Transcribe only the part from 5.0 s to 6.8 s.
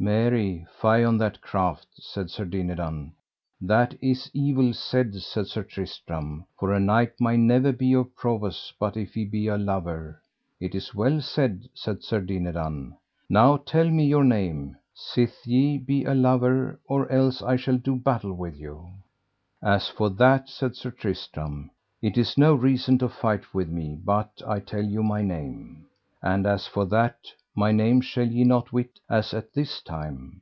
said Sir Tristram, for a